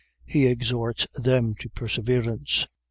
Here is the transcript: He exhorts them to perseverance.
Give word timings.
He 0.25 0.47
exhorts 0.47 1.05
them 1.13 1.53
to 1.59 1.69
perseverance. 1.69 2.67